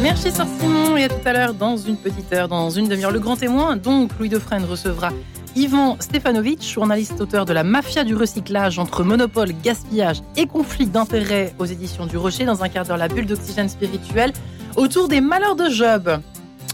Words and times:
Merci 0.00 0.30
Sœur 0.30 0.46
Simon 0.60 0.96
et 0.96 1.02
à 1.02 1.08
tout 1.08 1.16
à 1.24 1.32
l'heure 1.32 1.52
dans 1.52 1.76
une 1.76 1.96
petite 1.96 2.32
heure, 2.32 2.46
dans 2.46 2.70
une 2.70 2.86
demi-heure. 2.86 3.10
Le 3.10 3.18
grand 3.18 3.34
témoin, 3.34 3.74
donc 3.74 4.12
Louis 4.20 4.28
Defresne 4.28 4.64
recevra 4.64 5.08
Yvan 5.56 5.96
Stefanovic, 5.98 6.62
journaliste 6.62 7.20
auteur 7.20 7.44
de 7.44 7.52
La 7.52 7.64
mafia 7.64 8.04
du 8.04 8.14
recyclage 8.14 8.78
entre 8.78 9.02
monopole, 9.02 9.50
gaspillage 9.64 10.22
et 10.36 10.46
conflit 10.46 10.86
d'intérêts 10.86 11.52
aux 11.58 11.64
éditions 11.64 12.06
du 12.06 12.16
Rocher. 12.16 12.44
Dans 12.44 12.62
un 12.62 12.68
quart 12.68 12.84
d'heure, 12.84 12.98
la 12.98 13.08
bulle 13.08 13.26
d'oxygène 13.26 13.68
spirituel 13.68 14.32
autour 14.76 15.08
des 15.08 15.20
malheurs 15.20 15.56
de 15.56 15.68
Job. 15.68 16.20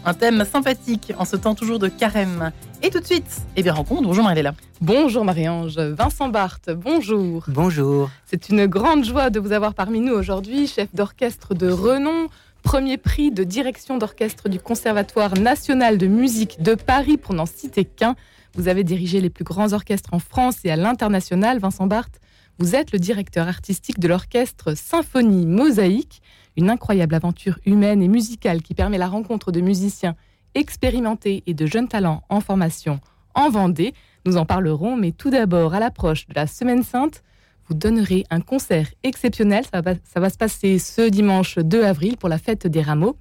Un 0.05 0.13
thème 0.13 0.45
sympathique 0.45 1.13
en 1.17 1.25
ce 1.25 1.35
temps 1.35 1.55
toujours 1.55 1.77
de 1.77 1.89
carême. 1.89 2.51
Et 2.81 2.89
tout 2.89 2.99
de 2.99 3.05
suite, 3.05 3.41
eh 3.57 3.63
bien, 3.63 3.73
rencontre. 3.73 4.03
Bonjour 4.03 4.23
Marie-Léla. 4.23 4.53
Bonjour 4.79 5.25
Marie-Ange. 5.25 5.77
Vincent 5.77 6.29
Barthes, 6.29 6.69
bonjour. 6.71 7.43
Bonjour. 7.49 8.09
C'est 8.25 8.49
une 8.49 8.65
grande 8.65 9.03
joie 9.03 9.29
de 9.29 9.39
vous 9.39 9.51
avoir 9.51 9.73
parmi 9.73 9.99
nous 9.99 10.13
aujourd'hui, 10.13 10.67
chef 10.67 10.87
d'orchestre 10.95 11.53
de 11.53 11.69
renom, 11.69 12.29
premier 12.63 12.97
prix 12.97 13.31
de 13.31 13.43
direction 13.43 13.97
d'orchestre 13.97 14.47
du 14.47 14.59
Conservatoire 14.59 15.33
national 15.33 15.97
de 15.97 16.07
musique 16.07 16.61
de 16.61 16.75
Paris 16.75 17.17
pour 17.17 17.33
n'en 17.33 17.45
citer 17.45 17.83
qu'un. 17.83 18.15
Vous 18.55 18.69
avez 18.69 18.85
dirigé 18.85 19.19
les 19.19 19.29
plus 19.29 19.43
grands 19.43 19.73
orchestres 19.73 20.13
en 20.13 20.19
France 20.19 20.59
et 20.63 20.71
à 20.71 20.77
l'international, 20.77 21.59
Vincent 21.59 21.87
Barthes. 21.87 22.21
Vous 22.57 22.75
êtes 22.75 22.93
le 22.93 22.99
directeur 22.99 23.47
artistique 23.47 23.99
de 23.99 24.07
l'orchestre 24.07 24.75
Symphonie 24.75 25.45
Mosaïque, 25.45 26.21
une 26.57 26.69
incroyable 26.69 27.15
aventure 27.15 27.59
humaine 27.65 28.01
et 28.01 28.07
musicale 28.07 28.61
qui 28.61 28.73
permet 28.73 28.97
la 28.97 29.07
rencontre 29.07 29.51
de 29.51 29.61
musiciens 29.61 30.15
expérimentés 30.55 31.43
et 31.45 31.53
de 31.53 31.65
jeunes 31.65 31.87
talents 31.87 32.23
en 32.29 32.41
formation 32.41 32.99
en 33.35 33.49
Vendée. 33.49 33.93
Nous 34.25 34.37
en 34.37 34.45
parlerons, 34.45 34.95
mais 34.95 35.11
tout 35.11 35.29
d'abord, 35.29 35.73
à 35.73 35.79
l'approche 35.79 36.27
de 36.27 36.33
la 36.35 36.47
Semaine 36.47 36.83
Sainte, 36.83 37.23
vous 37.67 37.75
donnerez 37.75 38.25
un 38.29 38.41
concert 38.41 38.87
exceptionnel. 39.03 39.63
Ça 39.71 39.81
va, 39.81 40.29
se 40.29 40.37
passer 40.37 40.79
ce 40.79 41.07
dimanche 41.07 41.57
2 41.59 41.83
avril 41.83 42.17
pour 42.17 42.29
la 42.29 42.37
fête 42.37 42.67
des 42.67 42.81
rameaux 42.81 43.15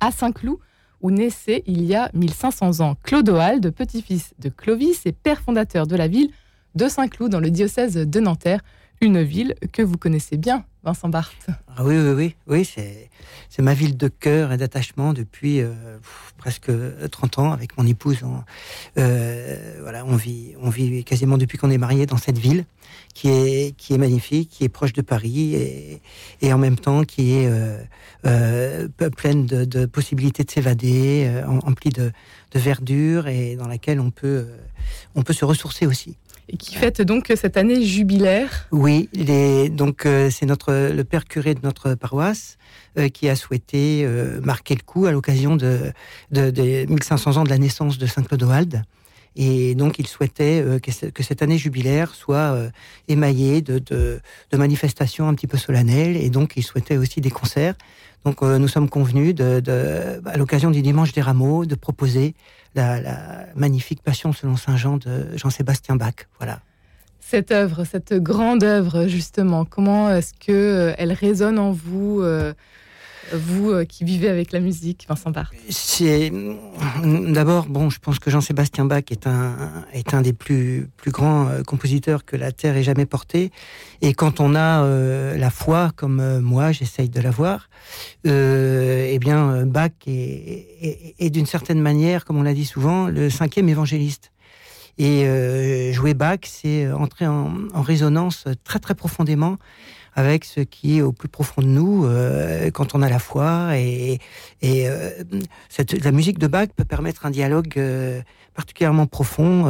à 0.00 0.10
Saint-Cloud, 0.10 0.58
où 1.00 1.10
naissait 1.10 1.62
il 1.66 1.84
y 1.84 1.94
a 1.94 2.10
1500 2.14 2.80
ans 2.80 2.96
Clodoald, 3.02 3.70
petit-fils 3.70 4.34
de 4.38 4.48
Clovis 4.48 5.06
et 5.06 5.12
père 5.12 5.40
fondateur 5.40 5.86
de 5.86 5.96
la 5.96 6.08
ville 6.08 6.30
de 6.74 6.88
Saint-Cloud 6.88 7.30
dans 7.30 7.40
le 7.40 7.50
diocèse 7.50 7.94
de 7.94 8.20
Nanterre, 8.20 8.60
une 9.00 9.22
ville 9.22 9.54
que 9.72 9.82
vous 9.82 9.96
connaissez 9.96 10.36
bien, 10.36 10.64
Vincent 10.82 11.08
Barthes. 11.08 11.48
Ah 11.76 11.84
oui, 11.84 11.96
oui, 11.98 12.12
oui, 12.12 12.36
oui 12.46 12.64
c'est 12.64 13.62
ma 13.62 13.74
ville 13.74 13.96
de 13.96 14.08
cœur 14.08 14.52
et 14.52 14.56
d'attachement 14.56 15.12
depuis 15.12 15.60
euh, 15.60 15.72
presque 16.38 16.70
30 17.10 17.38
ans 17.38 17.52
avec 17.52 17.76
mon 17.76 17.86
épouse. 17.86 18.18
euh, 18.96 19.78
voilà, 19.82 20.04
on 20.06 20.16
vit, 20.16 20.54
on 20.60 20.70
vit 20.70 21.04
quasiment 21.04 21.36
depuis 21.36 21.58
qu'on 21.58 21.70
est 21.70 21.78
mariés 21.78 22.06
dans 22.06 22.16
cette 22.16 22.38
ville 22.38 22.64
qui 23.14 23.28
est, 23.28 23.76
qui 23.76 23.94
est 23.94 23.98
magnifique, 23.98 24.50
qui 24.50 24.64
est 24.64 24.68
proche 24.68 24.92
de 24.92 25.02
Paris 25.02 25.54
et, 25.54 26.02
et 26.40 26.52
en 26.52 26.58
même 26.58 26.78
temps 26.78 27.04
qui 27.04 27.32
est 27.34 27.46
euh, 27.46 27.78
euh, 28.26 28.88
pleine 29.16 29.46
de, 29.46 29.86
possibilités 29.86 30.44
de 30.44 30.50
s'évader, 30.50 31.26
euh, 31.26 31.46
emplie 31.46 31.90
de, 31.90 32.12
de, 32.52 32.58
verdure 32.58 33.28
et 33.28 33.56
dans 33.56 33.68
laquelle 33.68 34.00
on 34.00 34.10
peut, 34.10 34.46
on 35.14 35.22
peut 35.22 35.32
se 35.32 35.44
ressourcer 35.44 35.86
aussi 35.86 36.16
qui 36.58 36.74
fête 36.74 37.02
donc 37.02 37.32
cette 37.36 37.56
année 37.56 37.82
jubilaire. 37.82 38.68
Oui, 38.72 39.08
donc 39.72 40.06
euh, 40.06 40.30
c'est 40.30 40.46
notre 40.46 40.72
le 40.92 41.04
père 41.04 41.24
curé 41.24 41.54
de 41.54 41.60
notre 41.62 41.94
paroisse 41.94 42.58
euh, 42.98 43.08
qui 43.08 43.28
a 43.28 43.36
souhaité 43.36 44.02
euh, 44.04 44.40
marquer 44.42 44.74
le 44.74 44.82
coup 44.82 45.06
à 45.06 45.12
l'occasion 45.12 45.56
de, 45.56 45.92
de, 46.30 46.50
de, 46.50 46.86
1500 46.88 47.36
ans 47.36 47.44
de 47.44 47.50
la 47.50 47.58
naissance 47.58 47.98
de 47.98 48.06
Saint 48.06 48.22
Clodoald. 48.22 48.82
Et 49.36 49.74
donc, 49.74 49.98
il 49.98 50.06
souhaitait 50.06 50.64
que, 50.82 51.06
que, 51.10 51.22
cette 51.22 51.42
année 51.42 51.56
jubilaire 51.56 52.14
soit 52.14 52.56
émaillée 53.08 53.62
de, 53.62 54.20
manifestations 54.52 55.28
un 55.28 55.34
petit 55.34 55.46
peu 55.46 55.56
solennelles. 55.56 56.16
Et 56.16 56.30
donc, 56.30 56.54
il 56.56 56.62
souhaitait 56.62 56.96
aussi 56.96 57.20
des 57.20 57.30
concerts. 57.30 57.74
Donc, 58.24 58.42
nous 58.42 58.68
sommes 58.68 58.88
convenus, 58.88 59.34
à 59.40 60.36
l'occasion 60.36 60.70
du 60.70 60.82
dimanche 60.82 61.12
des 61.12 61.22
rameaux, 61.22 61.64
de 61.64 61.74
proposer 61.74 62.34
la, 62.74 63.00
la, 63.00 63.46
magnifique 63.54 64.02
Passion 64.02 64.32
selon 64.32 64.56
Saint 64.56 64.76
Jean 64.76 64.96
de 64.96 65.36
Jean-Sébastien 65.36 65.96
Bach. 65.96 66.26
Voilà. 66.38 66.60
Cette 67.30 67.52
œuvre, 67.52 67.84
cette 67.84 68.14
grande 68.14 68.64
œuvre, 68.64 69.06
justement, 69.06 69.64
comment 69.64 70.10
est-ce 70.10 70.32
que 70.34 70.50
euh, 70.50 70.94
elle 70.98 71.12
résonne 71.12 71.60
en 71.60 71.70
vous, 71.70 72.20
euh, 72.22 72.54
vous 73.32 73.70
euh, 73.70 73.84
qui 73.84 74.04
vivez 74.04 74.28
avec 74.28 74.52
la 74.52 74.60
musique, 74.60 75.06
Vincent 75.08 75.30
Barthes 75.30 75.54
C'est 75.68 76.32
d'abord 77.02 77.66
bon, 77.66 77.90
je 77.90 77.98
pense 77.98 78.18
que 78.18 78.30
Jean-Sébastien 78.30 78.84
Bach 78.84 79.04
est 79.10 79.26
un 79.26 79.84
est 79.92 80.14
un 80.14 80.22
des 80.22 80.32
plus 80.32 80.88
plus 80.96 81.10
grands 81.10 81.48
compositeurs 81.66 82.24
que 82.24 82.36
la 82.36 82.52
terre 82.52 82.76
ait 82.76 82.82
jamais 82.82 83.06
porté. 83.06 83.50
Et 84.02 84.14
quand 84.14 84.40
on 84.40 84.54
a 84.54 84.82
euh, 84.82 85.36
la 85.36 85.50
foi, 85.50 85.90
comme 85.96 86.20
euh, 86.20 86.40
moi, 86.40 86.72
j'essaye 86.72 87.08
de 87.08 87.20
l'avoir, 87.20 87.68
euh, 88.26 89.08
eh 89.10 89.18
bien 89.18 89.66
Bach 89.66 89.90
est, 90.06 91.14
est, 91.18 91.30
d'une 91.30 91.46
certaine 91.46 91.80
manière, 91.80 92.24
comme 92.24 92.38
on 92.38 92.42
l'a 92.42 92.54
dit 92.54 92.64
souvent, 92.64 93.06
le 93.06 93.30
cinquième 93.30 93.68
évangéliste. 93.68 94.32
Et 94.98 95.24
euh, 95.24 95.92
jouer 95.92 96.14
Bach, 96.14 96.40
c'est 96.44 96.90
entrer 96.92 97.26
en, 97.26 97.52
en, 97.72 97.82
résonance 97.82 98.44
très 98.64 98.78
très 98.78 98.94
profondément 98.94 99.56
avec 100.14 100.44
ce 100.44 100.60
qui 100.60 100.98
est 100.98 101.02
au 101.02 101.12
plus 101.12 101.28
profond 101.28 101.62
de 101.62 101.66
nous 101.66 102.04
euh, 102.04 102.70
quand 102.70 102.94
on 102.94 103.02
a 103.02 103.08
la 103.08 103.18
foi. 103.18 103.76
Et, 103.76 104.18
euh, 104.64 105.10
la 106.02 106.12
musique 106.12 106.38
de 106.38 106.46
Bach 106.46 106.68
peut 106.74 106.84
permettre 106.84 107.26
un 107.26 107.30
dialogue 107.30 107.74
euh, 107.76 108.20
particulièrement 108.54 109.06
profond 109.06 109.66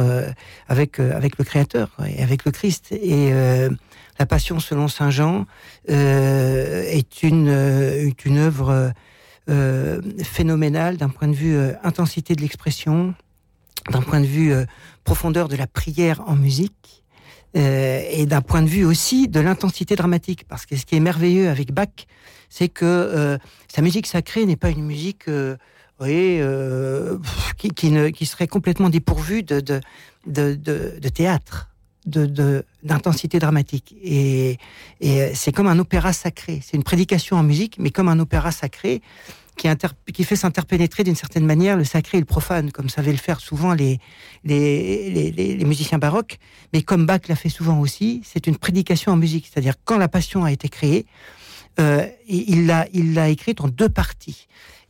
avec, 0.67 0.97
le 0.97 1.43
Créateur 1.43 1.95
et 2.07 2.21
avec 2.21 2.45
le 2.45 2.51
Christ. 2.51 2.91
Et 2.91 3.31
la 4.19 4.25
Passion 4.25 4.59
selon 4.59 4.87
Saint 4.89 5.11
Jean 5.11 5.45
est, 5.87 7.23
une, 7.23 7.47
œuvre 8.37 8.91
phénoménale 10.23 10.97
d'un 10.97 11.09
point 11.09 11.29
de 11.29 11.35
vue 11.35 11.57
intensité 11.83 12.35
de 12.35 12.41
l'expression, 12.41 13.13
d'un 13.91 14.01
point 14.01 14.19
de 14.19 14.25
vue 14.25 14.53
profondeur 15.05 15.47
de 15.47 15.55
la 15.55 15.67
prière 15.67 16.21
en 16.27 16.35
musique 16.35 17.00
euh, 17.57 18.01
et 18.09 18.25
d'un 18.25 18.41
point 18.41 18.61
de 18.61 18.67
vue 18.67 18.85
aussi 18.85 19.27
de 19.27 19.39
l'intensité 19.39 19.95
dramatique. 19.95 20.45
Parce 20.47 20.65
que 20.65 20.75
ce 20.77 20.85
qui 20.85 20.95
est 20.95 21.01
merveilleux 21.01 21.49
avec 21.49 21.73
Bach, 21.73 21.89
c'est 22.49 22.69
que 22.69 22.85
euh, 22.85 23.37
sa 23.67 23.81
musique 23.81 24.07
sacrée 24.07 24.45
n'est 24.45 24.55
pas 24.55 24.69
une 24.69 24.85
musique 24.85 25.27
euh, 25.27 25.57
qui, 27.57 28.25
serait 28.25 28.47
complètement 28.47 28.89
dépourvue 28.89 29.43
de, 29.43 29.81
théâtre 31.13 31.67
d'intensité 32.05 33.39
dramatique. 33.39 33.95
Et 34.01 34.57
c'est 35.33 35.51
comme 35.51 35.67
un 35.67 35.77
opéra 35.77 36.13
sacré. 36.13 36.61
C'est 36.63 36.77
une 36.77 36.83
prédication 36.83 37.35
en 37.35 37.43
musique, 37.43 37.75
mais 37.79 37.91
comme 37.91 38.07
un 38.07 38.19
opéra 38.19 38.51
sacré 38.51 39.01
qui, 39.61 40.13
qui 40.13 40.23
fait 40.23 40.35
s'interpénétrer 40.35 41.03
d'une 41.03 41.15
certaine 41.15 41.45
manière 41.45 41.77
le 41.77 41.83
sacré 41.83 42.17
et 42.17 42.21
le 42.21 42.25
profane, 42.25 42.71
comme 42.71 42.89
savaient 42.89 43.11
le 43.11 43.17
faire 43.17 43.39
souvent 43.39 43.73
les, 43.73 43.99
les, 44.43 45.31
les, 45.31 45.65
musiciens 45.65 45.99
baroques, 45.99 46.39
mais 46.73 46.81
comme 46.81 47.05
Bach 47.05 47.27
l'a 47.27 47.35
fait 47.35 47.49
souvent 47.49 47.79
aussi, 47.79 48.21
c'est 48.25 48.47
une 48.47 48.57
prédication 48.57 49.11
en 49.11 49.17
musique. 49.17 49.47
C'est-à-dire 49.51 49.75
quand 49.85 49.99
la 49.99 50.07
passion 50.07 50.43
a 50.43 50.51
été 50.51 50.67
créée, 50.67 51.05
euh, 51.79 52.07
il 52.27 52.65
l'a 52.65 52.87
il 52.91 53.17
écrite 53.19 53.61
en 53.61 53.67
deux 53.67 53.89
parties. 53.89 54.47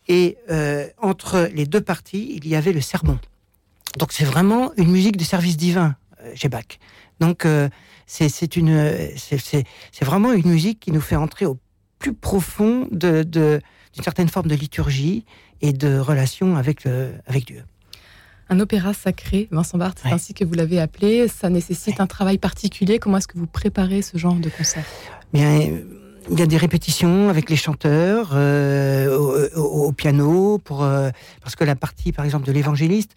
Et 0.08 0.38
euh, 0.50 0.88
entre 1.00 1.50
les 1.54 1.66
deux 1.66 1.82
parties, 1.82 2.34
il 2.36 2.48
y 2.48 2.56
avait 2.56 2.74
le 2.74 2.82
sermon. 2.82 3.20
Donc 3.98 4.14
c'est 4.14 4.26
vraiment 4.26 4.72
une 4.78 4.90
musique 4.90 5.18
de 5.18 5.26
service 5.26 5.58
divin 5.58 5.96
euh, 6.22 6.32
chez 6.34 6.48
Bach. 6.48 6.80
Donc 7.20 7.46
c'est 8.08 8.30
c'est 8.30 10.06
vraiment 10.06 10.32
une 10.32 10.50
musique 10.50 10.80
qui 10.80 10.92
nous 10.92 11.02
fait 11.02 11.18
entrer 11.18 11.46
au 11.46 11.60
plus 12.00 12.14
profond 12.14 12.88
de 12.90 13.62
d'une 13.94 14.04
certaine 14.04 14.30
forme 14.30 14.48
de 14.48 14.56
liturgie 14.56 15.26
et 15.62 15.74
de 15.74 15.98
relation 15.98 16.56
avec, 16.58 16.88
Dieu. 17.46 17.64
Un 18.50 18.60
opéra 18.60 18.94
sacré, 18.94 19.48
Vincent 19.52 19.78
Barthes, 19.78 20.00
c'est 20.02 20.10
ouais. 20.10 20.14
ainsi 20.14 20.34
que 20.34 20.44
vous 20.44 20.54
l'avez 20.54 20.80
appelé. 20.80 21.28
Ça 21.28 21.50
nécessite 21.50 21.96
ouais. 21.96 22.02
un 22.02 22.08
travail 22.08 22.38
particulier. 22.38 23.00
Comment 23.00 23.18
est-ce 23.18 23.28
que 23.28 23.38
vous 23.38 23.48
préparez 23.48 24.02
ce 24.02 24.18
genre 24.18 24.36
de 24.36 24.50
concert? 24.50 24.86
Bien, 25.34 25.60
il 26.30 26.40
y 26.40 26.42
a 26.42 26.46
des 26.46 26.58
répétitions 26.58 27.30
avec 27.30 27.50
les 27.50 27.56
chanteurs 27.56 28.32
euh, 28.34 29.18
au, 29.56 29.88
au, 29.88 29.92
piano 29.92 30.60
pour 30.60 30.84
euh, 30.84 31.10
parce 31.42 31.56
que 31.56 31.64
la 31.64 31.76
partie 31.76 32.12
par 32.12 32.26
exemple 32.26 32.46
de 32.46 32.52
l'évangéliste 32.52 33.16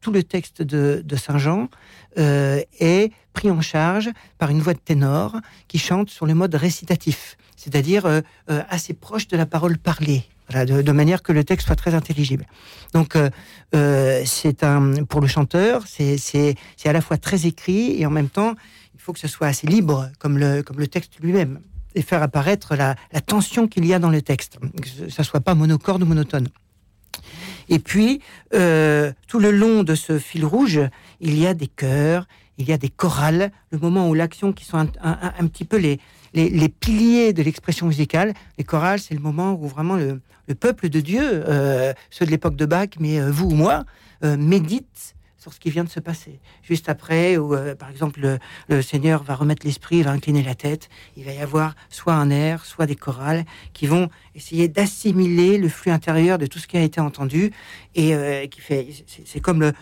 tout 0.00 0.12
le 0.12 0.22
texte 0.22 0.62
de, 0.62 1.02
de 1.04 1.16
Saint 1.16 1.38
Jean 1.38 1.68
euh, 2.16 2.60
est 2.78 3.12
pris 3.32 3.50
en 3.50 3.60
charge 3.60 4.10
par 4.38 4.50
une 4.50 4.60
voix 4.60 4.74
de 4.74 4.78
ténor 4.78 5.36
qui 5.66 5.78
chante 5.78 6.10
sur 6.10 6.26
le 6.26 6.34
mode 6.34 6.54
récitatif. 6.54 7.36
C'est-à-dire 7.56 8.06
euh, 8.06 8.20
assez 8.46 8.94
proche 8.94 9.26
de 9.26 9.36
la 9.36 9.46
parole 9.46 9.78
parlée. 9.78 10.22
Voilà, 10.48 10.64
de, 10.66 10.82
de, 10.82 10.92
manière 10.92 11.22
que 11.22 11.32
le 11.32 11.42
texte 11.42 11.66
soit 11.66 11.74
très 11.74 11.94
intelligible. 11.94 12.46
Donc, 12.92 13.16
euh, 13.16 14.22
c'est 14.26 14.62
un 14.62 15.04
pour 15.04 15.22
le 15.22 15.26
chanteur, 15.26 15.84
c'est 15.86 16.54
à 16.84 16.92
la 16.92 17.00
fois 17.00 17.16
très 17.16 17.46
écrit 17.46 18.00
et 18.00 18.06
en 18.06 18.10
même 18.10 18.28
temps, 18.28 18.54
il 18.94 19.00
faut 19.00 19.12
que 19.12 19.18
ce 19.18 19.28
soit 19.28 19.46
assez 19.48 19.66
libre 19.66 20.10
comme 20.18 20.38
le 20.38 20.62
comme 20.62 20.78
le 20.78 20.86
texte 20.86 21.18
lui-même 21.20 21.60
et 21.94 22.02
faire 22.02 22.22
apparaître 22.22 22.76
la, 22.76 22.96
tension 23.26 23.68
qu'il 23.68 23.84
y 23.84 23.94
a 23.94 23.98
dans 23.98 24.10
le 24.10 24.22
texte, 24.22 24.58
que 24.80 25.10
ça 25.10 25.22
soit 25.22 25.40
pas 25.40 25.54
monocorde 25.54 26.02
ou 26.02 26.06
monotone. 26.06 26.48
Et 27.68 27.78
puis, 27.78 28.20
euh, 28.54 29.12
tout 29.26 29.38
le 29.38 29.50
long 29.50 29.82
de 29.82 29.94
ce 29.94 30.18
fil 30.18 30.44
rouge, 30.44 30.80
il 31.20 31.38
y 31.38 31.46
a 31.46 31.54
des 31.54 31.68
chœurs, 31.68 32.26
il 32.58 32.68
y 32.68 32.72
a 32.72 32.78
des 32.78 32.88
chorales, 32.88 33.50
le 33.70 33.78
moment 33.78 34.08
où 34.08 34.14
l'action, 34.14 34.52
qui 34.52 34.64
sont 34.64 34.88
un, 35.02 35.46
petit 35.46 35.64
peu 35.64 35.76
les, 35.76 35.98
les, 36.34 36.68
piliers 36.68 37.32
de 37.32 37.42
l'expression 37.42 37.86
musicale. 37.86 38.34
Les 38.58 38.64
chorales, 38.64 39.00
c'est 39.00 39.14
le 39.14 39.20
moment 39.20 39.54
où 39.54 39.66
vraiment 39.66 39.96
le, 39.96 40.20
peuple 40.60 40.88
de 40.88 41.00
Dieu, 41.00 41.22
euh, 41.22 41.92
ceux 42.10 42.26
de 42.26 42.30
l'époque 42.30 42.56
de 42.56 42.66
Bach, 42.66 42.90
mais 43.00 43.18
euh, 43.18 43.30
vous 43.30 43.46
ou 43.46 43.54
moi, 43.54 43.84
euh, 44.24 44.36
méditent 44.36 45.14
sur 45.44 45.52
ce 45.52 45.60
qui 45.60 45.68
vient 45.68 45.84
de 45.84 45.90
se 45.90 46.00
passer. 46.00 46.40
Juste 46.62 46.88
après, 46.88 47.36
où 47.36 47.54
par 47.78 47.90
exemple 47.90 48.38
le, 48.68 48.82
Seigneur 48.82 49.22
va 49.22 49.34
remettre 49.34 49.66
l'esprit, 49.66 50.02
va 50.02 50.10
incliner 50.10 50.42
la 50.42 50.54
tête, 50.54 50.88
il 51.18 51.24
va 51.24 51.32
y 51.32 51.38
avoir 51.38 51.74
soit 51.90 52.14
un 52.14 52.30
air, 52.30 52.64
soit 52.64 52.86
des 52.86 52.96
chorales 52.96 53.44
qui 53.74 53.86
vont 53.86 54.08
essayer 54.34 54.68
d'assimiler 54.68 55.58
le 55.58 55.68
flux 55.68 55.90
intérieur 55.90 56.38
de 56.38 56.46
tout 56.46 56.58
ce 56.58 56.66
qui 56.66 56.78
a 56.78 56.82
été 56.82 56.98
entendu 56.98 57.52
et 57.94 58.48
qui 58.50 58.62
fait, 58.62 58.88
c'est 59.26 59.40
comme 59.40 59.60
le, 59.60 59.74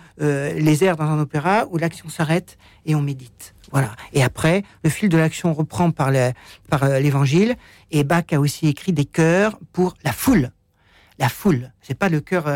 les 0.58 0.82
airs 0.82 0.96
dans 0.96 1.04
un 1.04 1.20
opéra 1.20 1.66
où 1.70 1.78
l'action 1.78 2.08
s'arrête 2.08 2.58
et 2.84 2.96
on 2.96 3.00
médite. 3.00 3.54
Voilà. 3.70 3.94
Et 4.12 4.22
après, 4.22 4.64
le 4.84 4.90
fil 4.90 5.08
de 5.08 5.16
l'action 5.16 5.54
reprend 5.54 5.90
par 5.92 6.08
euh, 6.08 6.98
l'évangile. 7.00 7.56
et 7.90 8.04
Bach 8.04 8.24
a 8.32 8.40
aussi 8.40 8.68
écrit 8.68 8.92
des 8.92 9.06
chœurs 9.06 9.58
pour 9.72 9.94
la 10.04 10.12
foule. 10.12 10.50
La 11.18 11.28
foule. 11.28 11.72
C'est 11.80 11.94
pas 11.94 12.08
le 12.08 12.20
chœur. 12.20 12.48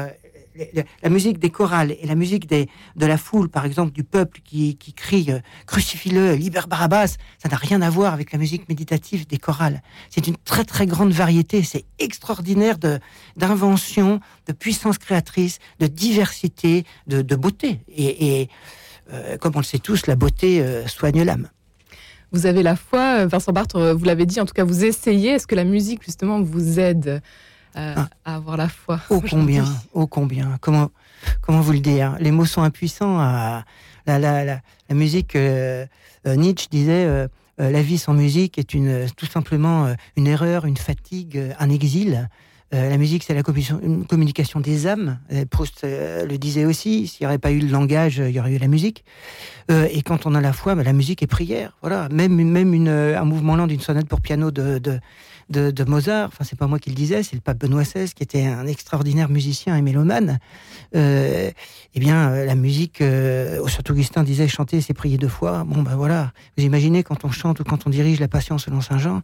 La 1.03 1.11
musique 1.11 1.38
des 1.38 1.50
chorales 1.50 1.93
et 2.00 2.06
la 2.06 2.14
musique 2.14 2.49
de 2.49 3.06
la 3.06 3.19
foule, 3.19 3.49
par 3.49 3.64
exemple, 3.64 3.93
du 3.93 4.05
peuple 4.05 4.41
qui, 4.44 4.76
crie 4.94 5.26
euh, 5.31 5.41
Crucifie-le, 5.67 6.35
libère 6.35 6.69
Barabbas, 6.69 7.17
ça 7.38 7.49
n'a 7.49 7.56
rien 7.56 7.82
à 7.82 7.91
voir 7.91 8.14
avec 8.14 8.32
la 8.32 8.38
musique 8.38 8.69
méditative 8.69 9.26
des 9.26 9.38
chorales. 9.38 9.82
C'est 10.11 10.26
une 10.26 10.37
très 10.37 10.64
très 10.64 10.87
grande 10.87 11.12
variété, 11.12 11.62
c'est 11.62 11.85
extraordinaire 11.99 12.79
d'invention, 13.37 14.20
de, 14.47 14.53
puissance 14.53 14.99
créatrice, 14.99 15.58
de 15.81 15.87
diversité, 15.87 16.85
de, 17.06 17.37
beauté. 17.37 17.81
et 17.88 18.49
euh, 19.12 19.37
comme 19.38 19.52
on 19.55 19.61
le 19.61 19.64
sait 19.64 19.79
tous, 19.79 20.06
la 20.06 20.17
beauté 20.17 20.61
euh, 20.61 20.87
soigne 20.87 21.23
l'âme. 21.23 21.49
Vous 22.32 22.47
avez 22.47 22.62
la 22.62 22.75
foi, 22.75 23.26
Vincent 23.26 23.52
Barthes, 23.52 23.76
vous 23.76 24.05
l'avez 24.05 24.26
dit, 24.26 24.41
en 24.41 24.47
tout 24.47 24.52
cas 24.52 24.64
vous 24.64 24.85
essayez. 24.85 25.31
Est-ce 25.31 25.47
que 25.47 25.55
la 25.55 25.64
musique 25.64 26.02
justement 26.05 26.43
vous 26.43 26.81
aide? 26.81 27.23
Ah. 27.76 28.08
à 28.25 28.37
avoir 28.37 28.56
la 28.56 28.69
foi 28.69 29.00
Ô 29.11 29.20
combien, 29.20 29.64
ô 29.93 30.06
combien. 30.06 30.58
Comment, 30.61 30.90
comment 31.43 31.61
vous 31.61 31.73
le 31.73 31.81
dire 31.81 32.17
Les 32.19 32.31
mots 32.31 32.46
sont 32.46 32.62
impuissants. 32.62 33.19
À, 33.19 33.64
la, 34.06 34.19
la, 34.19 34.44
la, 34.44 34.61
musique, 34.90 35.37
Nietzsche 36.25 36.69
disait 36.70 37.28
la 37.58 37.82
vie 37.82 37.99
sans 37.99 38.14
musique 38.14 38.56
est 38.58 38.73
une, 38.73 39.06
tout 39.17 39.26
simplement 39.26 39.94
une 40.17 40.26
erreur, 40.26 40.64
une 40.64 40.76
fatigue, 40.76 41.55
un 41.58 41.70
exil. 41.70 42.28
Euh, 42.74 42.90
la 42.90 42.96
musique, 42.96 43.22
c'est 43.22 43.34
la 43.34 43.42
communication 43.42 44.60
des 44.60 44.86
âmes. 44.86 45.18
Euh, 45.32 45.44
Proust 45.48 45.84
euh, 45.84 46.26
le 46.26 46.36
disait 46.36 46.64
aussi. 46.64 47.06
S'il 47.06 47.24
n'y 47.24 47.26
aurait 47.26 47.38
pas 47.38 47.52
eu 47.52 47.60
le 47.60 47.68
langage, 47.68 48.18
il 48.18 48.30
y 48.30 48.40
aurait 48.40 48.54
eu 48.54 48.58
la 48.58 48.66
musique. 48.68 49.04
et 49.68 50.02
quand 50.02 50.26
on 50.26 50.34
a 50.34 50.40
la 50.40 50.52
foi, 50.52 50.74
bah, 50.74 50.82
la 50.82 50.92
musique 50.92 51.22
est 51.22 51.26
prière. 51.28 51.76
Voilà. 51.80 52.08
Même, 52.10 52.34
même 52.34 52.88
un 52.88 53.24
mouvement 53.24 53.56
lent 53.56 53.66
d'une 53.66 53.80
sonate 53.80 54.06
pour 54.06 54.20
piano 54.20 54.50
de, 54.50 54.78
de, 54.78 55.70
de, 55.70 55.84
Mozart. 55.84 56.28
Enfin, 56.28 56.44
c'est 56.44 56.58
pas 56.58 56.66
moi 56.66 56.78
qui 56.78 56.90
le 56.90 56.96
disais, 56.96 57.22
c'est 57.22 57.36
le 57.36 57.40
pape 57.40 57.58
Benoît 57.58 57.82
XVI 57.82 58.12
qui 58.12 58.22
était 58.22 58.46
un 58.46 58.66
extraordinaire 58.66 59.28
musicien 59.28 59.76
et 59.76 59.82
mélomane. 59.82 60.38
Eh 61.96 62.00
bien, 62.00 62.44
la 62.44 62.54
musique, 62.54 63.00
au 63.00 63.69
Saint 63.69 63.82
Augustin 63.88 64.22
disait 64.22 64.48
chanter, 64.48 64.81
c'est 64.81 64.94
prier 64.94 65.16
deux 65.16 65.28
fois. 65.28 65.64
Bon, 65.64 65.82
ben 65.82 65.96
voilà. 65.96 66.32
Vous 66.56 66.64
imaginez 66.64 67.02
quand 67.02 67.25
on 67.25 67.31
chante 67.31 67.60
ou 67.60 67.64
quand 67.64 67.87
on 67.87 67.90
dirige 67.90 68.20
la 68.20 68.28
Passion 68.28 68.58
selon 68.58 68.81
Saint 68.81 68.98
Jean. 68.98 69.22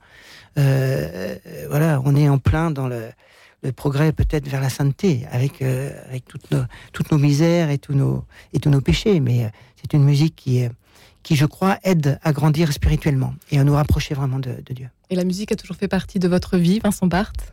voilà, 0.56 2.00
on 2.04 2.16
est 2.16 2.28
en 2.28 2.38
plein 2.38 2.70
dans 2.70 2.88
le 2.88 3.12
progrès 3.70 4.12
peut-être 4.12 4.48
vers 4.48 4.60
la 4.60 4.70
sainteté, 4.70 5.24
avec, 5.30 5.62
euh, 5.62 5.90
toutes, 6.92 7.10
nos, 7.12 7.18
misères 7.18 7.70
et 7.70 7.78
tous 7.78 7.94
nos, 7.94 8.24
péchés. 8.80 9.20
Mais 9.20 9.44
euh, 9.44 9.48
c'est 9.76 9.92
une 9.92 10.02
musique 10.02 10.34
qui, 10.34 10.64
qui, 11.22 11.36
je 11.36 11.46
crois, 11.46 11.78
aide 11.84 12.18
à 12.24 12.32
grandir 12.32 12.72
spirituellement 12.72 13.34
et 13.52 13.60
à 13.60 13.64
nous 13.64 13.74
rapprocher 13.74 14.14
vraiment 14.14 14.40
de, 14.40 14.56
de 14.64 14.74
Dieu. 14.74 14.88
Et 15.10 15.14
la 15.14 15.24
musique 15.24 15.52
a 15.52 15.56
toujours 15.56 15.76
fait 15.76 15.88
partie 15.88 16.18
de 16.18 16.26
votre 16.26 16.56
vie, 16.56 16.80
Vincent 16.80 17.06
Barthes? 17.06 17.52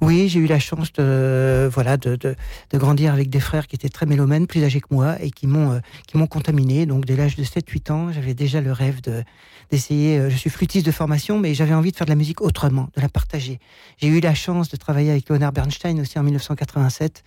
Oui, 0.00 0.28
j'ai 0.28 0.40
eu 0.40 0.46
la 0.46 0.58
chance 0.58 0.92
de, 0.92 1.68
voilà, 1.72 1.96
de, 1.96 2.16
de, 2.16 2.78
grandir 2.78 3.12
avec 3.12 3.30
des 3.30 3.40
frères 3.40 3.66
qui 3.66 3.76
étaient 3.76 3.88
très 3.88 4.06
mélomènes, 4.06 4.46
plus 4.46 4.64
âgés 4.64 4.80
que 4.80 4.88
moi, 4.90 5.16
et 5.20 5.30
qui 5.30 5.46
m'ont, 5.46 5.72
euh, 5.72 5.78
qui 6.06 6.16
m'ont 6.16 6.26
contaminé. 6.26 6.86
Donc, 6.86 7.04
dès 7.04 7.16
l'âge 7.16 7.36
de 7.36 7.44
7-8 7.44 7.92
ans, 7.92 8.12
j'avais 8.12 8.34
déjà 8.34 8.60
le 8.60 8.72
rêve 8.72 9.00
de, 9.00 9.22
d'essayer. 9.70 10.18
Euh, 10.18 10.30
je 10.30 10.36
suis 10.36 10.50
flûtiste 10.50 10.86
de 10.86 10.92
formation, 10.92 11.38
mais 11.38 11.54
j'avais 11.54 11.74
envie 11.74 11.92
de 11.92 11.96
faire 11.96 12.06
de 12.06 12.12
la 12.12 12.16
musique 12.16 12.40
autrement, 12.40 12.88
de 12.96 13.00
la 13.00 13.08
partager. 13.08 13.58
J'ai 13.98 14.08
eu 14.08 14.20
la 14.20 14.34
chance 14.34 14.68
de 14.68 14.76
travailler 14.76 15.10
avec 15.10 15.28
Leonard 15.28 15.52
Bernstein 15.52 16.00
aussi 16.00 16.18
en 16.18 16.22
1987, 16.22 17.24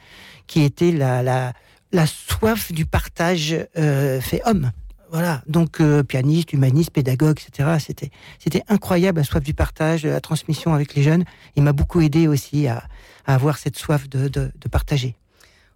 qui 0.47 0.63
était 0.63 0.91
la, 0.91 1.23
la, 1.23 1.53
la 1.91 2.05
soif 2.05 2.71
du 2.71 2.85
partage 2.85 3.55
euh, 3.77 4.21
fait 4.21 4.41
homme. 4.45 4.71
Voilà, 5.11 5.41
donc 5.47 5.81
euh, 5.81 6.03
pianiste, 6.03 6.53
humaniste, 6.53 6.91
pédagogue, 6.91 7.39
etc. 7.39 7.77
C'était, 7.79 8.11
c'était 8.37 8.63
incroyable 8.67 9.17
la 9.19 9.23
soif 9.23 9.43
du 9.43 9.55
partage, 9.55 10.05
la 10.05 10.21
transmission 10.21 10.73
avec 10.73 10.93
les 10.93 11.01
jeunes. 11.01 11.23
Il 11.55 11.63
m'a 11.63 11.73
beaucoup 11.73 12.01
aidé 12.01 12.27
aussi 12.27 12.67
à, 12.67 12.83
avoir 13.25 13.57
cette 13.57 13.77
soif 13.77 14.07
de, 14.09 14.27
de 14.27 14.69
partager. 14.69 15.15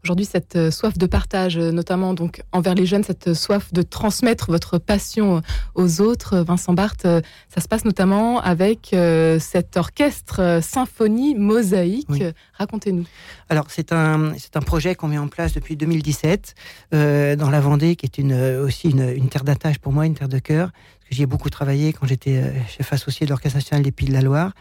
Aujourd'hui, 0.04 0.26
cette 0.26 0.58
euh, 0.58 0.70
soif 0.70 0.98
de 0.98 1.06
partage, 1.06 1.58
euh, 1.58 1.72
notamment 1.72 2.14
donc 2.14 2.44
envers 2.52 2.76
les 2.76 2.86
jeunes, 2.86 3.06
cette 3.06 3.34
soif 3.34 3.72
de 3.72 3.82
transmettre 3.82 4.52
votre 4.52 4.78
passion 4.78 5.42
aux 5.76 6.02
autres, 6.02 6.40
Vincent 6.40 6.74
Barthes, 6.74 7.08
ça 7.48 7.62
se 7.62 7.68
passe 7.70 7.86
notamment 7.86 8.42
avec 8.42 8.96
cet 9.40 9.78
orchestre 9.78 10.60
symphonie 10.62 11.36
mosaïque. 11.36 12.24
Racontez-nous. 12.54 13.06
Alors, 13.50 13.66
c'est 13.70 13.92
un, 13.92 14.34
c'est 14.38 14.58
un 14.58 14.62
projet 14.62 14.96
qu'on 14.96 15.08
met 15.08 15.18
en 15.18 15.28
place 15.28 15.54
depuis 15.54 15.76
2017 15.76 16.56
dans 16.92 17.50
la 17.50 17.60
Vendée, 17.60 17.96
qui 17.96 18.06
est 18.06 18.18
une, 18.18 18.34
aussi 18.34 18.90
une, 18.90 19.10
une 19.10 19.30
terre 19.30 19.44
d'attache 19.44 19.80
pour 19.80 19.94
moi, 19.94 20.06
une 20.06 20.16
terre 20.16 20.30
de 20.30 20.40
cœur. 20.40 20.72
J'y 21.10 21.24
ai 21.24 21.26
beaucoup 21.26 21.50
travaillé 21.50 21.94
quand 21.94 22.08
j'étais 22.08 22.38
euh, 22.38 22.52
chef 22.68 22.92
associé 22.92 23.26
de 23.26 23.32
l'Orchestre 23.32 23.58
national 23.58 23.84
des 23.84 23.92
Pays 23.92 24.08
de 24.08 24.14
la 24.14 24.22
Loire. 24.22 24.54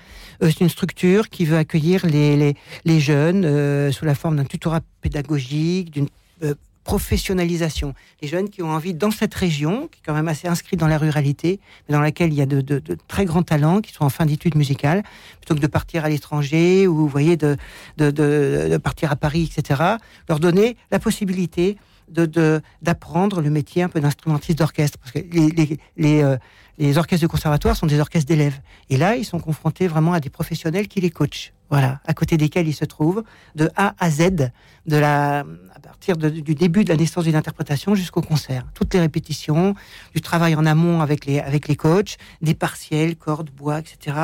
Euh, 0.42 0.50
c'est 0.50 0.60
une 0.60 0.68
structure 0.68 1.28
qui 1.28 1.44
veut 1.44 1.56
accueillir 1.56 2.04
les, 2.06 2.54
les, 2.84 3.00
jeunes 3.00 3.44
euh, 3.44 3.90
sous 3.92 4.04
la 4.04 4.14
forme 4.14 4.36
d'un 4.36 4.44
tutorat 4.44 4.80
pédagogique, 5.00 5.90
d'une 5.90 6.08
professionnalisation. 6.84 7.94
Les 8.20 8.28
jeunes 8.28 8.48
qui 8.48 8.62
ont 8.62 8.70
envie, 8.70 8.94
dans 8.94 9.10
cette 9.10 9.34
région, 9.34 9.88
qui 9.88 9.98
est 9.98 10.02
quand 10.04 10.14
même 10.14 10.28
assez 10.28 10.48
inscrite 10.48 10.80
dans 10.80 10.88
la 10.88 10.98
ruralité, 10.98 11.60
mais 11.88 11.92
dans 11.92 12.00
laquelle 12.00 12.32
il 12.32 12.36
y 12.36 12.42
a 12.42 12.46
de, 12.46 12.60
de, 12.60 12.82
très 13.08 13.24
grands 13.24 13.42
talents 13.42 13.80
qui 13.80 13.92
sont 13.92 14.04
en 14.04 14.08
fin 14.08 14.26
d'études 14.26 14.56
musicales, 14.56 15.02
plutôt 15.38 15.54
que 15.54 15.60
de 15.60 15.66
partir 15.66 16.04
à 16.04 16.08
l'étranger 16.08 16.86
ou, 16.88 17.06
voyez, 17.06 17.36
de, 17.36 17.56
de, 17.98 18.76
partir 18.78 19.12
à 19.12 19.16
Paris, 19.16 19.48
etc., 19.56 19.80
leur 20.28 20.40
donner 20.40 20.76
la 20.90 20.98
possibilité 20.98 21.76
de 22.08 22.60
d'apprendre 22.82 23.40
le 23.40 23.50
métier 23.50 23.82
un 23.82 23.88
peu 23.88 24.00
d'instrumentiste 24.00 24.58
d'orchestre. 24.58 24.98
Parce 24.98 25.12
que 25.12 25.18
les, 25.18 25.50
les, 25.50 25.78
les, 25.96 26.22
euh, 26.22 26.36
les, 26.78 26.98
orchestres 26.98 27.22
de 27.22 27.30
conservatoire 27.30 27.76
sont 27.76 27.86
des 27.86 28.00
orchestres 28.00 28.28
d'élèves. 28.28 28.60
Et 28.90 28.96
là, 28.96 29.16
ils 29.16 29.24
sont 29.24 29.40
confrontés 29.40 29.86
vraiment 29.86 30.12
à 30.12 30.20
des 30.20 30.30
professionnels 30.30 30.88
qui 30.88 31.00
les 31.00 31.10
coachent. 31.10 31.52
Voilà, 31.70 32.00
à 32.06 32.12
côté 32.12 32.36
desquels 32.36 32.68
ils 32.68 32.74
se 32.74 32.84
trouvent, 32.84 33.24
de 33.54 33.70
A 33.76 33.94
à 33.98 34.10
Z, 34.10 34.50
de 34.86 34.96
la, 34.96 35.38
à 35.38 35.80
partir 35.80 36.18
du 36.18 36.54
début 36.54 36.84
de 36.84 36.90
la 36.90 36.96
naissance 36.96 37.24
d'une 37.24 37.34
interprétation 37.34 37.94
jusqu'au 37.94 38.20
concert. 38.20 38.66
Toutes 38.74 38.92
les 38.92 39.00
répétitions, 39.00 39.74
du 40.14 40.20
travail 40.20 40.54
en 40.54 40.66
amont 40.66 41.00
avec 41.00 41.24
les, 41.24 41.40
avec 41.40 41.68
les 41.68 41.76
coachs, 41.76 42.18
des 42.42 42.54
partiels, 42.54 43.16
cordes, 43.16 43.48
bois, 43.48 43.78
etc. 43.78 44.16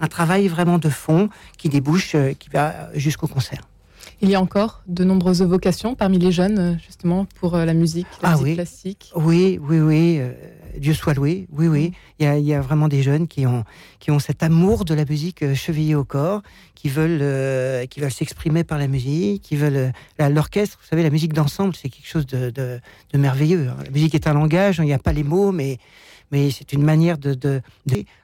Un 0.00 0.08
travail 0.08 0.48
vraiment 0.48 0.78
de 0.78 0.88
fond 0.88 1.28
qui 1.58 1.68
débouche, 1.68 2.16
euh, 2.16 2.32
qui 2.32 2.48
va 2.48 2.88
jusqu'au 2.94 3.28
concert. 3.28 3.60
Il 4.22 4.30
y 4.30 4.34
a 4.34 4.40
encore 4.40 4.82
de 4.86 5.04
nombreuses 5.04 5.42
vocations 5.42 5.94
parmi 5.94 6.18
les 6.18 6.32
jeunes, 6.32 6.58
euh, 6.58 6.74
justement, 6.78 7.26
pour 7.38 7.54
euh, 7.54 7.66
la 7.66 7.74
musique, 7.74 8.06
la 8.22 8.30
ah 8.30 8.36
musique 8.38 8.54
classique. 8.54 9.12
Oui, 9.14 9.58
oui, 9.62 9.78
oui. 9.78 10.16
Euh, 10.18 10.32
Dieu 10.78 10.94
soit 10.94 11.12
loué. 11.12 11.46
Oui, 11.52 11.68
oui. 11.68 11.92
Mm. 12.18 12.38
Il 12.38 12.46
y, 12.46 12.54
a, 12.54 12.60
vraiment 12.62 12.88
des 12.88 13.02
jeunes 13.02 13.28
qui 13.28 13.46
ont, 13.46 13.64
qui 13.98 14.10
ont 14.10 14.18
cet 14.18 14.42
amour 14.42 14.86
de 14.86 14.94
la 14.94 15.04
musique 15.04 15.54
chevillé 15.54 15.94
au 15.94 16.04
corps, 16.04 16.42
qui 16.74 16.88
veulent, 16.88 17.86
qui 17.88 18.00
veulent 18.00 18.12
s'exprimer 18.12 18.64
par 18.64 18.78
la 18.78 18.88
musique, 18.88 19.42
qui 19.42 19.56
veulent 19.56 19.92
l'orchestre. 20.18 20.78
Vous 20.80 20.88
savez, 20.88 21.02
la 21.02 21.10
musique 21.10 21.34
d'ensemble, 21.34 21.74
c'est 21.74 21.90
quelque 21.90 22.08
chose 22.08 22.26
de, 22.26 22.50
de, 22.50 22.80
merveilleux. 23.18 23.68
Hein. 23.68 23.76
La 23.84 23.90
musique 23.90 24.14
est 24.14 24.26
un 24.26 24.34
langage. 24.34 24.78
Il 24.78 24.84
n'y 24.84 24.94
a 24.94 24.98
pas 24.98 25.12
les 25.12 25.24
mots, 25.24 25.52
mais 25.52 25.78
mais 26.32 26.50
c'est 26.50 26.72
une 26.72 26.82
manière 26.82 27.18
de 27.18 27.62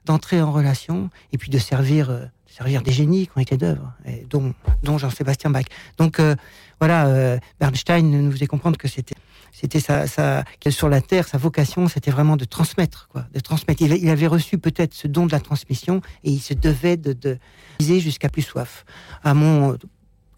d'entrer 0.06 0.42
en 0.42 0.52
relation 0.52 1.10
et 1.32 1.38
puis 1.38 1.50
de 1.50 1.58
servir 1.58 2.30
servir 2.52 2.82
des 2.82 2.92
génies 2.92 3.26
qui 3.26 3.32
ont 3.36 3.40
été 3.40 3.56
d'œuvre, 3.56 3.92
dont, 4.28 4.98
Jean-Sébastien 4.98 5.50
Bach. 5.50 5.64
Donc 5.98 6.20
euh, 6.20 6.36
voilà, 6.80 7.06
euh, 7.06 7.38
Bernstein 7.58 8.02
nous 8.02 8.30
faisait 8.32 8.46
comprendre 8.46 8.76
que 8.76 8.88
c'était 8.88 9.14
c'était 9.54 9.80
sa, 9.80 10.06
sa 10.06 10.44
sur 10.70 10.88
la 10.88 11.02
terre, 11.02 11.28
sa 11.28 11.36
vocation, 11.36 11.86
c'était 11.86 12.10
vraiment 12.10 12.36
de 12.36 12.46
transmettre, 12.46 13.08
quoi, 13.12 13.26
de 13.34 13.40
transmettre. 13.40 13.82
Il, 13.82 14.08
avait 14.08 14.26
reçu 14.26 14.56
peut-être 14.56 14.94
ce 14.94 15.06
don 15.06 15.26
de 15.26 15.32
la 15.32 15.40
transmission 15.40 16.00
et 16.24 16.30
il 16.30 16.40
se 16.40 16.54
devait 16.54 16.96
de, 16.96 17.12
de 17.12 17.38
viser 17.78 18.00
jusqu'à 18.00 18.30
plus 18.30 18.42
soif. 18.42 18.86
À 19.22 19.34
mon 19.34 19.76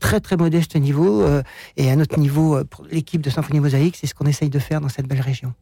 très 0.00 0.20
très 0.20 0.36
modeste 0.36 0.74
niveau 0.74 1.22
euh, 1.22 1.42
et 1.76 1.90
à 1.90 1.96
notre 1.96 2.18
niveau 2.18 2.64
pour 2.64 2.84
l'équipe 2.90 3.22
de 3.22 3.30
Symphonie 3.30 3.60
Mosaïque, 3.60 3.96
c'est 3.96 4.08
ce 4.08 4.14
qu'on 4.14 4.26
essaye 4.26 4.50
de 4.50 4.58
faire 4.58 4.80
dans 4.80 4.88
cette 4.88 5.06
belle 5.06 5.20
région 5.20 5.54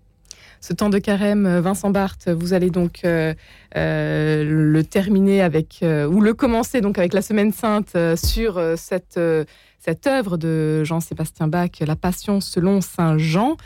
ce 0.62 0.72
temps 0.72 0.88
de 0.90 0.98
carême, 0.98 1.44
euh, 1.44 1.60
Vincent 1.60 1.90
Barthes, 1.90 2.28
vous 2.28 2.54
allez 2.54 2.70
donc 2.70 3.00
euh, 3.04 3.34
euh, 3.76 4.44
le 4.44 4.84
terminer 4.84 5.42
avec, 5.42 5.80
ou 5.82 6.20
le 6.20 6.34
commencer 6.34 6.80
donc 6.80 6.98
avec 6.98 7.12
la 7.12 7.20
Semaine 7.20 7.52
Sainte 7.52 7.96
sur 8.16 8.62
cette, 8.76 9.18
cette 9.80 10.06
œuvre 10.06 10.36
de 10.36 10.84
Jean-Sébastien 10.84 11.48
Bach, 11.48 11.70
La 11.80 11.96
Passion 11.96 12.40
selon 12.40 12.80
Saint 12.80 13.18
Jean. 13.18 13.56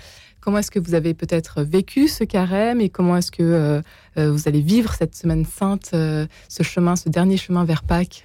Comment 0.47 0.59
est-ce 0.59 0.71
que 0.71 0.79
vous 0.79 0.95
avez 0.95 1.13
peut-être 1.13 1.63
vécu 1.63 2.07
ce 2.07 2.23
carême 2.23 2.81
et 2.81 2.89
comment 2.89 3.17
est-ce 3.17 3.33
que 3.33 3.83
vous 4.17 4.49
allez 4.49 4.61
vivre 4.61 4.95
cette 4.95 5.17
semaine 5.17 5.45
sainte, 5.45 5.91
ce 5.93 6.63
chemin, 6.63 6.95
ce 6.95 7.09
dernier 7.09 7.37
chemin 7.37 7.65
vers 7.65 7.83
Pâques? 7.83 8.23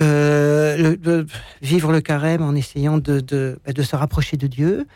Vivre 0.00 1.92
le 1.92 2.00
carême 2.00 2.42
en 2.42 2.54
essayant 2.54 2.98
de, 2.98 3.58
bah, 3.66 3.82
se 3.82 3.96
rapprocher 3.96 4.36
de 4.36 4.46
Dieu, 4.46 4.86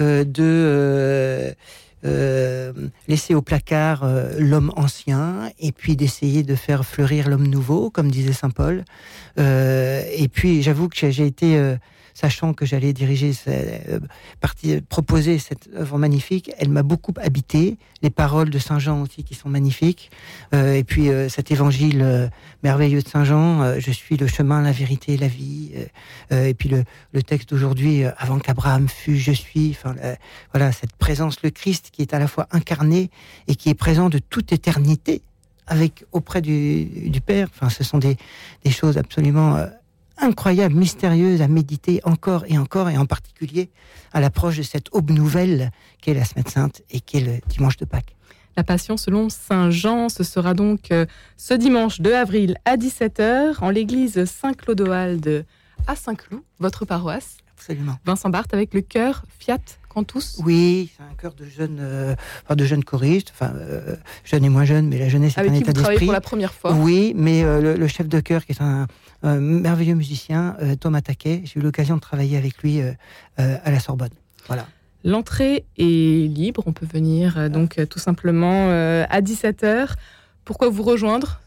de 0.00 1.54
euh, 2.06 2.72
laisser 3.08 3.34
au 3.34 3.42
placard 3.42 4.04
euh, 4.04 4.30
l'homme 4.38 4.72
ancien 4.74 5.50
et 5.58 5.70
puis 5.70 5.96
d'essayer 5.96 6.42
de 6.42 6.54
faire 6.54 6.86
fleurir 6.86 7.28
l'homme 7.28 7.46
nouveau, 7.46 7.90
comme 7.90 8.10
disait 8.10 8.32
saint 8.32 8.48
Paul. 8.48 8.84
Euh, 9.38 10.02
et 10.16 10.28
puis 10.28 10.62
j'avoue 10.62 10.88
que 10.88 11.10
j'ai 11.10 11.26
été 11.26 11.76
sachant 12.14 12.52
que 12.52 12.66
j'allais 12.66 12.92
diriger, 12.92 13.32
euh, 13.48 14.00
partie, 14.40 14.80
proposer 14.80 15.38
cette 15.38 15.68
œuvre 15.76 15.98
magnifique, 15.98 16.50
elle 16.58 16.68
m'a 16.68 16.82
beaucoup 16.82 17.14
habité. 17.20 17.76
Les 18.02 18.10
paroles 18.10 18.50
de 18.50 18.58
Saint 18.58 18.78
Jean 18.78 19.02
aussi 19.02 19.24
qui 19.24 19.34
sont 19.34 19.48
magnifiques. 19.48 20.10
Euh, 20.54 20.74
et 20.74 20.84
puis 20.84 21.10
euh, 21.10 21.28
cet 21.28 21.50
évangile 21.50 22.30
merveilleux 22.62 23.02
de 23.02 23.08
Saint 23.08 23.24
Jean, 23.24 23.78
je 23.78 23.90
suis 23.90 24.16
le 24.16 24.26
chemin, 24.26 24.62
la 24.62 24.72
vérité 24.72 25.16
la 25.16 25.28
vie. 25.28 25.72
et 26.30 26.54
puis 26.54 26.68
le, 26.68 27.22
texte 27.22 27.50
d'aujourd'hui, 27.50 28.04
avant 28.18 28.38
qu'Abraham 28.38 28.88
fût, 28.88 29.16
je 29.16 29.32
suis. 29.32 29.70
Enfin, 29.70 29.94
voilà, 30.52 30.72
cette 30.72 30.92
présence, 30.96 31.42
le 31.42 31.50
Christ 31.50 31.90
qui 31.92 32.02
est 32.02 32.14
à 32.14 32.18
la 32.18 32.26
fois 32.26 32.46
incarné 32.50 33.10
et 33.48 33.54
qui 33.54 33.70
est 33.70 33.74
présent 33.74 34.08
de 34.08 34.18
toute 34.18 34.52
éternité 34.52 35.22
avec 35.66 36.04
auprès 36.12 36.42
du, 36.42 37.20
Père. 37.24 37.48
Enfin, 37.54 37.68
ce 37.70 37.84
sont 37.84 37.98
des 37.98 38.16
choses 38.70 38.98
absolument 38.98 39.56
incroyable, 40.20 40.74
mystérieuse 40.74 41.42
à 41.42 41.48
méditer 41.48 42.00
encore 42.04 42.44
et 42.46 42.58
encore, 42.58 42.88
et 42.88 42.96
en 42.96 43.06
particulier 43.06 43.70
à 44.12 44.20
l'approche 44.20 44.58
de 44.58 44.62
cette 44.62 44.88
aube 44.92 45.10
nouvelle 45.10 45.70
qu'est 46.00 46.14
la 46.14 46.24
Semaine 46.24 46.46
Sainte 46.46 46.82
et 46.90 47.00
qu'est 47.00 47.20
le 47.20 47.38
dimanche 47.48 47.76
de 47.76 47.84
Pâques. 47.84 48.16
La 48.56 48.64
Passion 48.64 48.96
selon 48.96 49.28
Saint 49.28 49.70
Jean, 49.70 50.08
ce 50.08 50.24
sera 50.24 50.54
donc 50.54 50.90
euh, 50.90 51.06
ce 51.36 51.54
dimanche 51.54 52.00
2 52.00 52.14
avril 52.14 52.56
à 52.64 52.76
17h 52.76 53.56
en 53.60 53.70
l'église 53.70 54.24
Saint-Clodoald 54.24 55.46
à 55.86 55.96
Saint-Cloud, 55.96 56.42
votre 56.58 56.84
paroisse. 56.84 57.38
Absolument. 57.56 57.96
Vincent 58.04 58.30
Barthes 58.30 58.54
avec 58.54 58.74
le 58.74 58.80
chœur 58.80 59.24
Fiat 59.38 59.58
Cantus 59.90 60.38
Oui, 60.44 60.90
c'est 60.96 61.02
un 61.02 61.14
chœur 61.16 61.34
de 61.34 61.44
jeunes, 61.44 61.78
euh, 61.80 62.14
de 62.48 62.64
jeunes 62.64 62.84
choristes, 62.84 63.32
enfin 63.34 63.52
euh, 63.56 63.96
jeunes 64.24 64.44
et 64.44 64.48
moins 64.48 64.64
jeunes, 64.64 64.88
mais 64.88 64.98
la 64.98 65.08
jeunesse 65.08 65.36
est 65.36 65.40
avec 65.40 65.52
un 65.52 65.54
qui 65.56 65.62
état 65.62 65.72
d'esprit. 65.72 66.06
pour 66.06 66.12
la 66.12 66.20
première 66.20 66.54
fois. 66.54 66.72
Oui, 66.72 67.12
mais 67.16 67.42
le, 67.42 67.86
chef 67.88 68.08
de 68.08 68.20
chœur 68.20 68.46
qui 68.46 68.52
est 68.52 68.62
un, 68.62 68.86
merveilleux 69.22 69.96
musicien, 69.96 70.56
Thomas 70.80 71.00
Taquet, 71.02 71.42
j'ai 71.44 71.60
eu 71.60 71.62
l'occasion 71.62 71.96
de 71.96 72.00
travailler 72.00 72.36
avec 72.36 72.62
lui 72.62 72.80
à 73.36 73.70
la 73.70 73.80
Sorbonne. 73.80 74.10
Voilà. 74.46 74.66
L'entrée 75.02 75.64
est 75.76 76.28
libre, 76.28 76.62
on 76.66 76.72
peut 76.72 76.86
venir 76.86 77.50
donc 77.50 77.80
tout 77.90 77.98
simplement 77.98 78.70
à 78.70 79.20
17h. 79.20 79.94
Pourquoi 80.44 80.68
vous 80.68 80.84
rejoindre? 80.84 81.40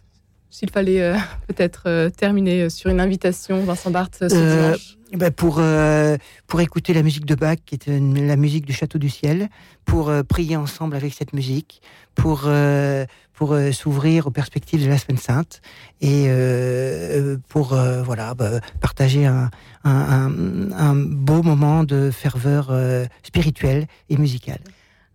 S'il 0.50 0.70
fallait 0.70 1.16
peut-être 1.48 2.10
terminer 2.18 2.70
sur 2.70 2.90
une 2.90 3.00
invitation, 3.00 3.64
Vincent 3.64 3.90
Barthes, 3.90 4.18
ce 4.20 4.26
dimanche 4.36 4.98
ben, 5.18 5.32
pour, 5.32 5.58
euh, 5.60 6.18
pour 6.48 6.62
écouter 6.62 6.94
la 6.94 7.04
musique 7.04 7.26
de 7.26 7.36
Bach, 7.36 7.58
qui 7.66 7.76
est 7.76 7.88
la 7.88 8.36
musique 8.36 8.66
du 8.66 8.74
Château 8.74 8.98
du 8.98 9.10
Ciel, 9.10 9.50
pour 9.86 10.10
euh, 10.10 10.24
prier 10.24 10.56
ensemble 10.56 10.96
avec 10.96 11.14
cette 11.14 11.34
musique, 11.34 11.82
pour, 12.16 12.44
euh, 12.46 13.06
pour 13.34 13.56
s'ouvrir 13.72 14.28
aux 14.28 14.32
perspectives 14.32 14.84
de 14.84 14.90
la 14.90 14.98
Semaine 14.98 15.18
Sainte 15.18 15.62
et 16.02 16.28
pour 17.50 17.76
voilà, 18.04 18.36
bah, 18.36 18.60
partager 18.80 19.26
un, 19.26 19.50
un, 19.84 20.72
un, 20.72 20.96
beau 20.96 21.42
moment 21.42 21.84
de 21.84 22.12
ferveur 22.12 22.72
spirituelle 23.24 23.88
et 24.10 24.18
musicale. 24.18 24.60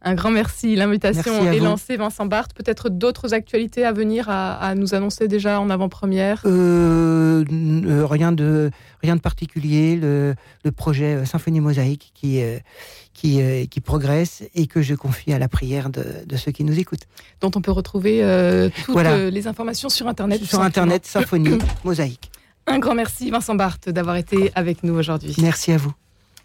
Un 0.03 0.15
grand 0.15 0.31
merci. 0.31 0.77
L'invitation 0.77 1.51
est 1.51 1.59
lancée, 1.59 1.97
Vincent 1.97 2.27
Barthes. 2.27 2.55
Peut-être 2.55 2.89
d'autres 2.89 3.35
actualités 3.35 3.85
à 3.85 3.93
venir 3.93 4.27
à, 4.29 4.75
nous 4.77 4.95
annoncer 4.95 5.27
déjà 5.27 5.61
en 5.61 5.71
avant-première? 5.71 6.43
Euh, 6.45 7.45
euh, 7.51 8.07
rien, 8.07 8.31
de, 8.31 8.71
rien 9.03 9.17
de 9.17 9.21
particulier. 9.21 9.97
Le, 9.97 10.35
projet 10.77 11.17
euh, 11.17 11.25
Symphonie 11.25 11.61
Mosaïque 11.61 12.13
qui, 12.15 12.41
qui, 13.13 13.41
qui, 13.69 13.81
progresse 13.81 14.45
et 14.55 14.67
que 14.67 14.83
je 14.83 14.95
confie 14.95 15.33
à 15.33 15.39
la 15.39 15.49
prière 15.49 15.91
de, 15.91 16.37
ceux 16.37 16.53
qui 16.53 16.63
nous 16.63 16.79
écoutent. 16.79 17.07
Dont 17.41 17.51
on 17.57 17.61
peut 17.61 17.73
retrouver 17.73 18.23
toutes 18.85 19.03
les 19.03 19.47
informations 19.49 19.89
sur 19.89 20.07
Internet. 20.07 20.45
Sur 20.45 20.61
Internet, 20.61 21.07
Symphonie 21.07 21.59
Mosaïque. 21.85 22.31
Un 22.69 22.79
grand 22.79 22.95
merci, 22.95 23.31
Vincent 23.31 23.55
Barthes, 23.55 23.89
d'avoir 23.89 24.17
été 24.17 24.53
avec 24.55 24.85
nous 24.85 24.95
aujourd'hui. 24.95 25.35
Merci 25.41 25.73
à 25.73 25.79
vous. 25.79 25.93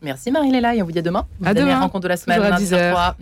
Merci 0.02 0.32
Marie-Léla 0.32 0.76
et 0.76 0.82
on 0.82 0.86
vous 0.86 0.92
dit 0.92 1.00
à 1.00 1.04
demain. 1.04 1.28
à 1.44 1.54
demain. 1.54 1.80
Rencontre 1.80 2.04
de 2.04 2.08
la 2.10 2.18
semaine 2.18 2.42
à 2.42 2.58
10h. 2.58 3.14